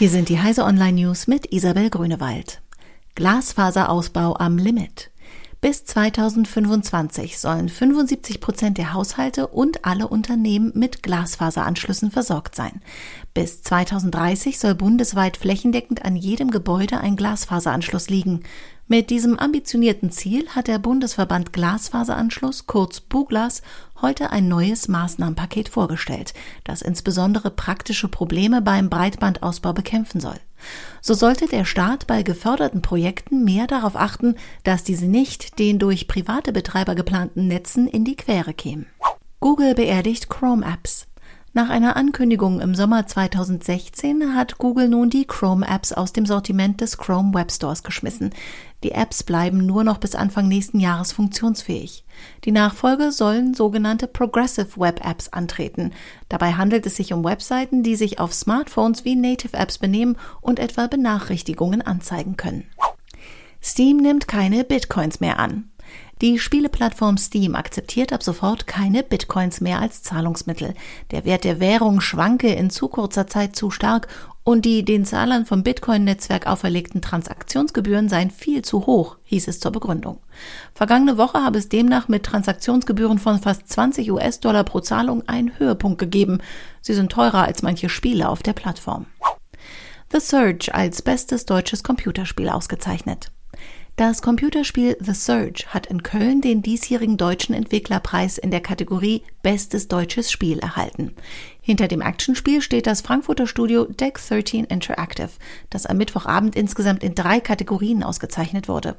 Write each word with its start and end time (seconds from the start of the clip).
Hier 0.00 0.08
sind 0.08 0.30
die 0.30 0.40
Heise 0.40 0.64
Online 0.64 0.94
News 0.94 1.26
mit 1.26 1.52
Isabel 1.52 1.90
Grünewald. 1.90 2.62
Glasfaserausbau 3.16 4.34
am 4.34 4.56
Limit. 4.56 5.09
Bis 5.60 5.84
2025 5.84 7.38
sollen 7.38 7.68
75 7.68 8.40
Prozent 8.40 8.78
der 8.78 8.94
Haushalte 8.94 9.46
und 9.46 9.84
alle 9.84 10.08
Unternehmen 10.08 10.72
mit 10.74 11.02
Glasfaseranschlüssen 11.02 12.10
versorgt 12.10 12.54
sein. 12.54 12.80
Bis 13.34 13.62
2030 13.62 14.58
soll 14.58 14.74
bundesweit 14.74 15.36
flächendeckend 15.36 16.02
an 16.02 16.16
jedem 16.16 16.50
Gebäude 16.50 17.00
ein 17.00 17.14
Glasfaseranschluss 17.14 18.08
liegen. 18.08 18.42
Mit 18.88 19.10
diesem 19.10 19.38
ambitionierten 19.38 20.10
Ziel 20.10 20.48
hat 20.48 20.66
der 20.66 20.78
Bundesverband 20.78 21.52
Glasfaseranschluss, 21.52 22.66
kurz 22.66 23.00
Buglas, 23.00 23.60
heute 24.00 24.30
ein 24.30 24.48
neues 24.48 24.88
Maßnahmenpaket 24.88 25.68
vorgestellt, 25.68 26.32
das 26.64 26.80
insbesondere 26.80 27.50
praktische 27.50 28.08
Probleme 28.08 28.62
beim 28.62 28.88
Breitbandausbau 28.88 29.74
bekämpfen 29.74 30.20
soll. 30.20 30.40
So 31.00 31.14
sollte 31.14 31.46
der 31.46 31.64
Staat 31.64 32.06
bei 32.06 32.22
geförderten 32.22 32.82
Projekten 32.82 33.44
mehr 33.44 33.66
darauf 33.66 33.96
achten, 33.96 34.36
dass 34.64 34.84
diese 34.84 35.06
nicht 35.06 35.58
den 35.58 35.78
durch 35.78 36.08
private 36.08 36.52
Betreiber 36.52 36.94
geplanten 36.94 37.46
Netzen 37.48 37.88
in 37.88 38.04
die 38.04 38.16
Quere 38.16 38.54
kämen. 38.54 38.86
Google 39.40 39.74
beerdigt 39.74 40.28
Chrome 40.28 40.64
Apps. 40.64 41.06
Nach 41.52 41.68
einer 41.68 41.96
Ankündigung 41.96 42.60
im 42.60 42.76
Sommer 42.76 43.08
2016 43.08 44.36
hat 44.36 44.58
Google 44.58 44.86
nun 44.86 45.10
die 45.10 45.24
Chrome-Apps 45.24 45.92
aus 45.92 46.12
dem 46.12 46.24
Sortiment 46.24 46.80
des 46.80 46.96
Chrome 46.96 47.34
Web 47.34 47.50
Stores 47.50 47.82
geschmissen. 47.82 48.30
Die 48.84 48.92
Apps 48.92 49.24
bleiben 49.24 49.66
nur 49.66 49.82
noch 49.82 49.98
bis 49.98 50.14
Anfang 50.14 50.46
nächsten 50.46 50.78
Jahres 50.78 51.10
funktionsfähig. 51.10 52.04
Die 52.44 52.52
Nachfolge 52.52 53.10
sollen 53.10 53.54
sogenannte 53.54 54.06
Progressive 54.06 54.78
Web 54.78 55.04
Apps 55.04 55.28
antreten. 55.32 55.92
Dabei 56.28 56.52
handelt 56.52 56.86
es 56.86 56.94
sich 56.94 57.12
um 57.12 57.24
Webseiten, 57.24 57.82
die 57.82 57.96
sich 57.96 58.20
auf 58.20 58.32
Smartphones 58.32 59.04
wie 59.04 59.16
Native 59.16 59.56
Apps 59.56 59.78
benehmen 59.78 60.16
und 60.40 60.60
etwa 60.60 60.86
Benachrichtigungen 60.86 61.82
anzeigen 61.82 62.36
können. 62.36 62.66
Steam 63.60 63.96
nimmt 63.96 64.28
keine 64.28 64.62
Bitcoins 64.62 65.18
mehr 65.18 65.40
an. 65.40 65.69
Die 66.20 66.38
Spieleplattform 66.38 67.16
Steam 67.16 67.54
akzeptiert 67.54 68.12
ab 68.12 68.22
sofort 68.22 68.66
keine 68.66 69.02
Bitcoins 69.02 69.62
mehr 69.62 69.80
als 69.80 70.02
Zahlungsmittel. 70.02 70.74
Der 71.12 71.24
Wert 71.24 71.44
der 71.44 71.60
Währung 71.60 72.02
schwanke 72.02 72.48
in 72.48 72.68
zu 72.68 72.88
kurzer 72.88 73.26
Zeit 73.26 73.56
zu 73.56 73.70
stark 73.70 74.08
und 74.44 74.66
die 74.66 74.84
den 74.84 75.06
Zahlern 75.06 75.46
vom 75.46 75.62
Bitcoin-Netzwerk 75.62 76.46
auferlegten 76.46 77.00
Transaktionsgebühren 77.00 78.10
seien 78.10 78.30
viel 78.30 78.62
zu 78.62 78.84
hoch, 78.84 79.16
hieß 79.24 79.48
es 79.48 79.60
zur 79.60 79.72
Begründung. 79.72 80.18
Vergangene 80.74 81.16
Woche 81.16 81.42
habe 81.42 81.58
es 81.58 81.70
demnach 81.70 82.08
mit 82.08 82.24
Transaktionsgebühren 82.24 83.18
von 83.18 83.38
fast 83.38 83.68
20 83.68 84.10
US-Dollar 84.12 84.64
pro 84.64 84.80
Zahlung 84.80 85.26
einen 85.26 85.58
Höhepunkt 85.58 85.98
gegeben. 85.98 86.40
Sie 86.82 86.94
sind 86.94 87.12
teurer 87.12 87.44
als 87.44 87.62
manche 87.62 87.88
Spiele 87.88 88.28
auf 88.28 88.42
der 88.42 88.52
Plattform. 88.52 89.06
The 90.12 90.20
Surge 90.20 90.74
als 90.74 91.00
bestes 91.00 91.46
deutsches 91.46 91.82
Computerspiel 91.82 92.48
ausgezeichnet. 92.48 93.30
Das 94.00 94.22
Computerspiel 94.22 94.96
The 94.98 95.12
Surge 95.12 95.66
hat 95.68 95.84
in 95.84 96.02
Köln 96.02 96.40
den 96.40 96.62
diesjährigen 96.62 97.18
Deutschen 97.18 97.54
Entwicklerpreis 97.54 98.38
in 98.38 98.50
der 98.50 98.62
Kategorie 98.62 99.24
Bestes 99.42 99.88
deutsches 99.88 100.32
Spiel 100.32 100.58
erhalten. 100.58 101.14
Hinter 101.60 101.86
dem 101.86 102.00
Actionspiel 102.00 102.62
steht 102.62 102.86
das 102.86 103.02
Frankfurter 103.02 103.46
Studio 103.46 103.84
Deck 103.84 104.18
13 104.26 104.64
Interactive, 104.64 105.28
das 105.68 105.84
am 105.84 105.98
Mittwochabend 105.98 106.56
insgesamt 106.56 107.04
in 107.04 107.14
drei 107.14 107.40
Kategorien 107.40 108.02
ausgezeichnet 108.02 108.68
wurde. 108.68 108.96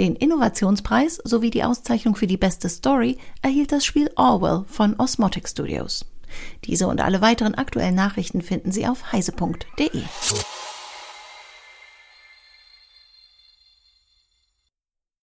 Den 0.00 0.16
Innovationspreis 0.16 1.20
sowie 1.22 1.50
die 1.50 1.62
Auszeichnung 1.62 2.16
für 2.16 2.26
die 2.26 2.36
beste 2.36 2.68
Story 2.68 3.18
erhielt 3.42 3.70
das 3.70 3.84
Spiel 3.84 4.10
Orwell 4.16 4.64
von 4.66 4.98
Osmotic 4.98 5.48
Studios. 5.48 6.04
Diese 6.64 6.88
und 6.88 7.00
alle 7.00 7.20
weiteren 7.20 7.54
aktuellen 7.54 7.94
Nachrichten 7.94 8.42
finden 8.42 8.72
Sie 8.72 8.88
auf 8.88 9.12
heise.de. 9.12 10.02